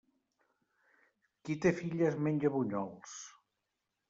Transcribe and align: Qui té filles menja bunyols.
Qui 1.43 1.57
té 1.67 1.75
filles 1.83 2.19
menja 2.29 2.53
bunyols. 2.57 3.15